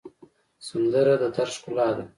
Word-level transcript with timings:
سندره 0.67 1.15
د 1.21 1.23
دَرد 1.35 1.51
ښکلا 1.55 1.87
ده 1.97 2.03